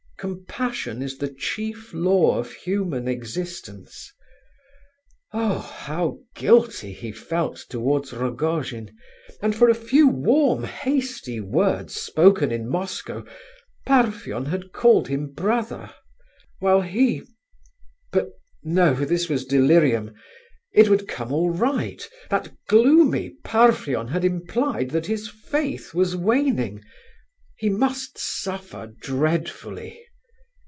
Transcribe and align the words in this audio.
Compassion 0.21 1.01
is 1.01 1.17
the 1.17 1.33
chief 1.33 1.95
law 1.95 2.37
of 2.37 2.53
human 2.53 3.07
existence. 3.07 4.13
Oh, 5.33 5.57
how 5.57 6.19
guilty 6.35 6.93
he 6.93 7.11
felt 7.11 7.65
towards 7.67 8.13
Rogojin! 8.13 8.95
And, 9.41 9.55
for 9.55 9.67
a 9.67 9.73
few 9.73 10.07
warm, 10.07 10.63
hasty 10.63 11.39
words 11.39 11.95
spoken 11.95 12.51
in 12.51 12.69
Moscow, 12.69 13.25
Parfen 13.87 14.45
had 14.45 14.71
called 14.71 15.07
him 15.07 15.33
"brother," 15.33 15.91
while 16.59 16.81
he—but 16.81 18.29
no, 18.61 18.93
this 18.93 19.27
was 19.27 19.43
delirium! 19.43 20.13
It 20.71 20.87
would 20.87 21.11
all 21.19 21.49
come 21.53 21.57
right! 21.57 22.07
That 22.29 22.53
gloomy 22.67 23.37
Parfen 23.43 24.09
had 24.09 24.23
implied 24.23 24.91
that 24.91 25.07
his 25.07 25.27
faith 25.27 25.95
was 25.95 26.15
waning; 26.15 26.83
he 27.57 27.69
must 27.69 28.19
suffer 28.19 28.85
dreadfully. 28.85 29.99